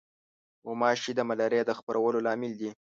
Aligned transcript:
غوماشې 0.65 1.11
د 1.15 1.19
ملاریا 1.29 1.63
د 1.65 1.71
خپرولو 1.79 2.17
لامل 2.25 2.51
دي. 2.59 2.69